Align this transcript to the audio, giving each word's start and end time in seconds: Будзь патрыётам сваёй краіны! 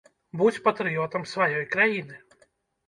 Будзь 0.41 0.57
патрыётам 0.69 1.29
сваёй 1.35 1.65
краіны! 1.77 2.15